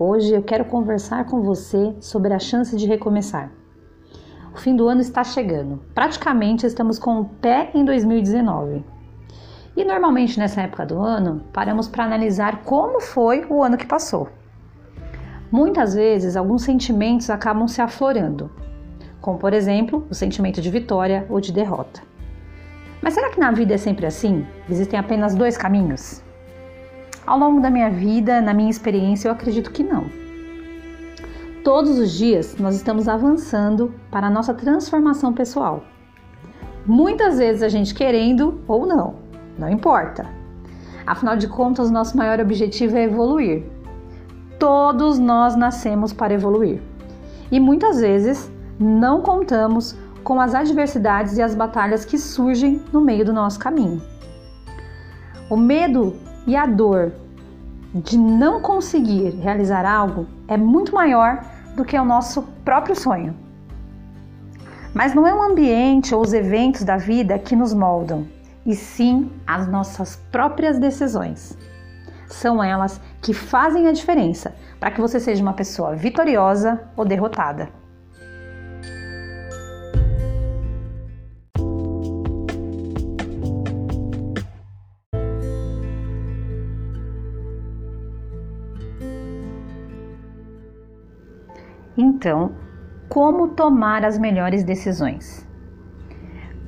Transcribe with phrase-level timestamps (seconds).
[0.00, 3.50] Hoje eu quero conversar com você sobre a chance de recomeçar.
[4.54, 8.84] O fim do ano está chegando, praticamente estamos com o pé em 2019.
[9.76, 14.28] E normalmente nessa época do ano paramos para analisar como foi o ano que passou.
[15.50, 18.52] Muitas vezes alguns sentimentos acabam se aflorando,
[19.20, 22.02] como por exemplo o sentimento de vitória ou de derrota.
[23.02, 24.46] Mas será que na vida é sempre assim?
[24.70, 26.22] Existem apenas dois caminhos?
[27.28, 30.06] Ao longo da minha vida, na minha experiência, eu acredito que não.
[31.62, 35.84] Todos os dias nós estamos avançando para a nossa transformação pessoal.
[36.86, 39.16] Muitas vezes a gente querendo ou não,
[39.58, 40.24] não importa.
[41.06, 43.62] Afinal de contas, nosso maior objetivo é evoluir.
[44.58, 46.80] Todos nós nascemos para evoluir.
[47.52, 53.22] E muitas vezes não contamos com as adversidades e as batalhas que surgem no meio
[53.22, 54.00] do nosso caminho.
[55.50, 56.16] O medo
[56.48, 57.12] e a dor
[57.94, 61.44] de não conseguir realizar algo é muito maior
[61.76, 63.36] do que o nosso próprio sonho.
[64.94, 68.26] Mas não é o ambiente ou os eventos da vida que nos moldam,
[68.64, 71.56] e sim as nossas próprias decisões.
[72.26, 77.68] São elas que fazem a diferença para que você seja uma pessoa vitoriosa ou derrotada.
[92.18, 92.50] Então,
[93.08, 95.46] como tomar as melhores decisões?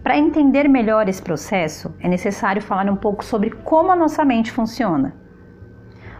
[0.00, 4.52] Para entender melhor esse processo, é necessário falar um pouco sobre como a nossa mente
[4.52, 5.12] funciona.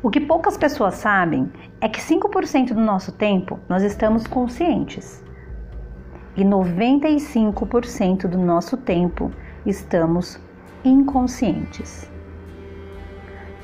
[0.02, 1.48] O que poucas pessoas sabem
[1.80, 5.24] é que 5% do nosso tempo nós estamos conscientes
[6.36, 9.30] e 95% do nosso tempo
[9.64, 10.40] estamos
[10.84, 12.10] inconscientes.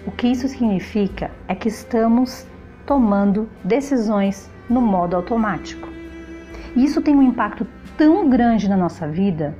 [0.07, 2.47] O que isso significa é que estamos
[2.87, 5.89] tomando decisões no modo automático.
[6.75, 7.67] Isso tem um impacto
[7.97, 9.57] tão grande na nossa vida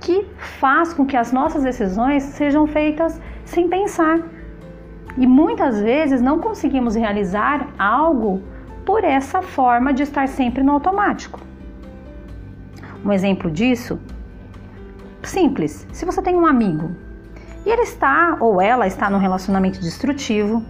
[0.00, 4.20] que faz com que as nossas decisões sejam feitas sem pensar.
[5.16, 8.42] E muitas vezes não conseguimos realizar algo
[8.86, 11.40] por essa forma de estar sempre no automático.
[13.04, 13.98] Um exemplo disso,
[15.22, 16.90] simples, se você tem um amigo
[17.66, 20.64] e ele está ou ela está num relacionamento destrutivo,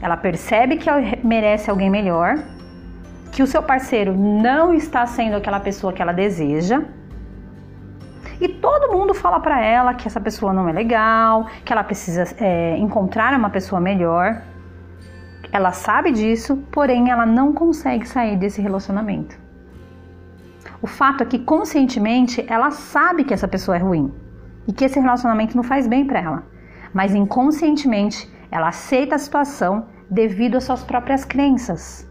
[0.00, 0.88] ela percebe que
[1.24, 2.38] merece alguém melhor
[3.32, 6.82] que o seu parceiro não está sendo aquela pessoa que ela deseja.
[8.40, 12.24] E todo mundo fala para ela que essa pessoa não é legal, que ela precisa
[12.38, 14.42] é, encontrar uma pessoa melhor.
[15.52, 19.36] Ela sabe disso, porém ela não consegue sair desse relacionamento.
[20.80, 24.12] O fato é que conscientemente ela sabe que essa pessoa é ruim
[24.66, 26.42] e que esse relacionamento não faz bem para ela,
[26.92, 32.08] mas inconscientemente ela aceita a situação devido às suas próprias crenças.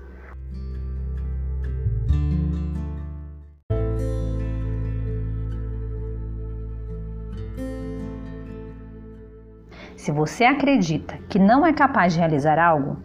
[9.95, 12.97] Se você acredita que não é capaz de realizar algo,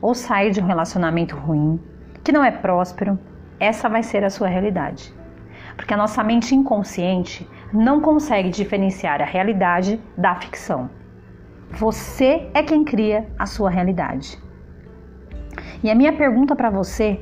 [0.00, 1.80] ou sair de um relacionamento ruim,
[2.24, 3.16] que não é próspero,
[3.60, 5.14] essa vai ser a sua realidade.
[5.76, 10.90] Porque a nossa mente inconsciente não consegue diferenciar a realidade da ficção.
[11.78, 14.38] Você é quem cria a sua realidade.
[15.82, 17.20] E a minha pergunta para você: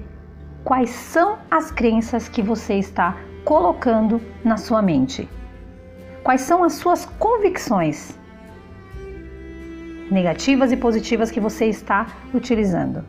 [0.65, 5.29] quais são as crenças que você está colocando na sua mente?
[6.23, 8.19] Quais são as suas convicções?
[10.11, 13.05] negativas e positivas que você está utilizando.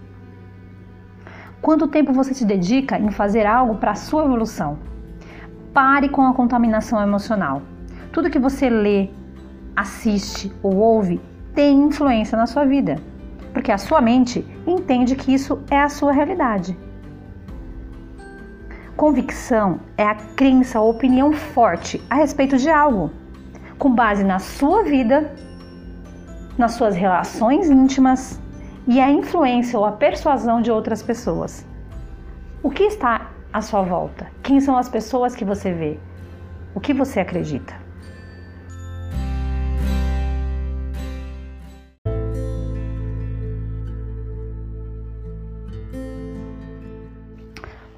[1.61, 4.79] Quanto tempo você se dedica em fazer algo para a sua evolução?
[5.73, 7.61] Pare com a contaminação emocional.
[8.11, 9.09] Tudo que você lê,
[9.75, 11.21] assiste ou ouve
[11.53, 12.97] tem influência na sua vida,
[13.53, 16.77] porque a sua mente entende que isso é a sua realidade.
[18.95, 23.11] Convicção é a crença ou opinião forte a respeito de algo,
[23.77, 25.33] com base na sua vida
[26.57, 28.39] nas suas relações íntimas
[28.87, 31.65] e a influência ou a persuasão de outras pessoas.
[32.61, 34.27] O que está à sua volta?
[34.43, 35.99] Quem são as pessoas que você vê?
[36.75, 37.73] O que você acredita?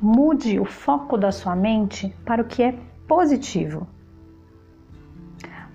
[0.05, 2.75] Mude o foco da sua mente para o que é
[3.07, 3.87] positivo.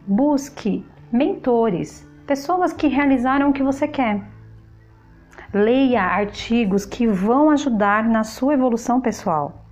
[0.07, 4.23] Busque mentores, pessoas que realizaram o que você quer.
[5.51, 9.65] Leia artigos que vão ajudar na sua evolução pessoal.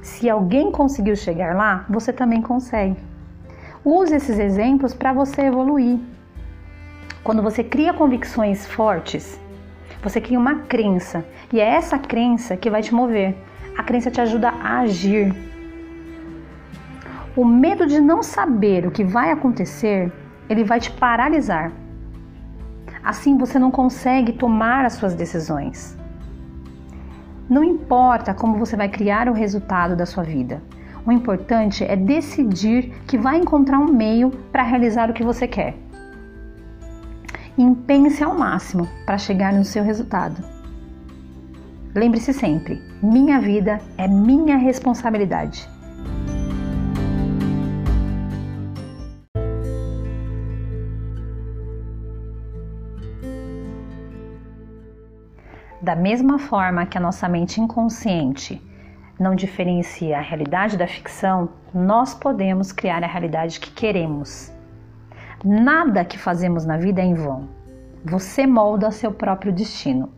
[0.00, 2.96] Se alguém conseguiu chegar lá, você também consegue.
[3.84, 6.00] Use esses exemplos para você evoluir.
[7.22, 9.38] Quando você cria convicções fortes,
[10.04, 13.34] Você cria uma crença e é essa crença que vai te mover.
[13.76, 15.34] A crença te ajuda a agir.
[17.34, 20.12] O medo de não saber o que vai acontecer,
[20.46, 21.72] ele vai te paralisar.
[23.02, 25.96] Assim você não consegue tomar as suas decisões.
[27.48, 30.62] Não importa como você vai criar o resultado da sua vida.
[31.06, 35.74] O importante é decidir que vai encontrar um meio para realizar o que você quer.
[37.56, 40.42] Empenhe-se ao máximo para chegar no seu resultado.
[41.94, 45.68] Lembre-se sempre: minha vida é minha responsabilidade.
[55.80, 58.60] Da mesma forma que a nossa mente inconsciente
[59.20, 64.50] não diferencia a realidade da ficção, nós podemos criar a realidade que queremos.
[65.46, 67.50] Nada que fazemos na vida é em vão.
[68.02, 70.10] Você molda seu próprio destino.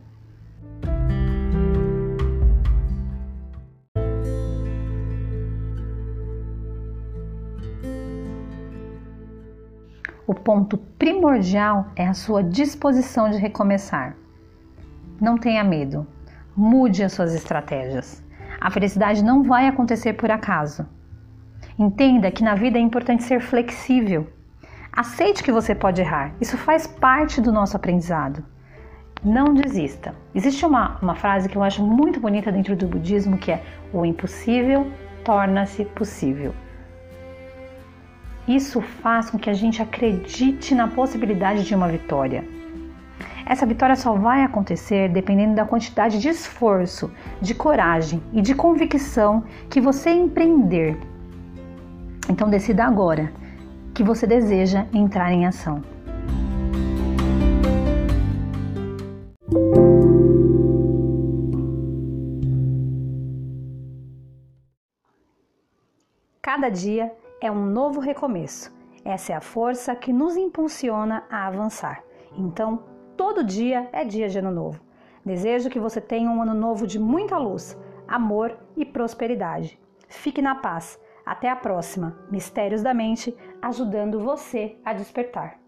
[10.25, 14.15] O ponto primordial é a sua disposição de recomeçar.
[15.19, 16.07] Não tenha medo.
[16.55, 18.23] Mude as suas estratégias.
[18.61, 20.87] A felicidade não vai acontecer por acaso.
[21.77, 24.36] Entenda que na vida é importante ser flexível.
[24.97, 26.33] Aceite que você pode errar.
[26.41, 28.43] Isso faz parte do nosso aprendizado.
[29.23, 30.15] Não desista.
[30.33, 33.63] Existe uma, uma frase que eu acho muito bonita dentro do budismo que é:
[33.93, 34.91] o impossível
[35.23, 36.51] torna-se possível.
[38.47, 42.43] Isso faz com que a gente acredite na possibilidade de uma vitória.
[43.45, 49.43] Essa vitória só vai acontecer dependendo da quantidade de esforço, de coragem e de convicção
[49.69, 50.97] que você empreender.
[52.27, 53.31] Então decida agora
[53.97, 55.81] que você deseja entrar em ação.
[66.41, 67.11] Cada dia
[67.41, 68.71] é um novo recomeço.
[69.03, 72.03] Essa é a força que nos impulsiona a avançar.
[72.37, 72.83] Então,
[73.17, 74.79] Todo dia é dia de ano novo.
[75.25, 77.75] Desejo que você tenha um ano novo de muita luz,
[78.07, 79.79] amor e prosperidade.
[80.07, 80.99] Fique na paz.
[81.27, 82.17] Até a próxima.
[82.31, 85.66] Mistérios da Mente ajudando você a despertar.